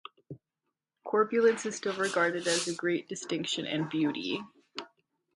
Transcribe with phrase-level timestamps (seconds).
[1.03, 4.41] Corpulence is still regarded as a great distinction and beauty.